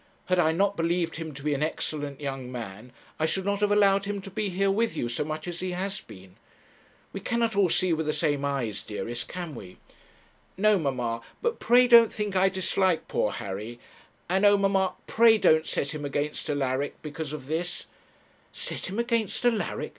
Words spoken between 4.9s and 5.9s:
you so much as he